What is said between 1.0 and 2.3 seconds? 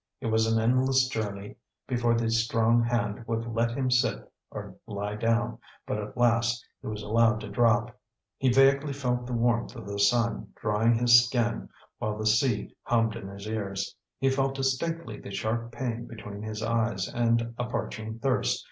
journey before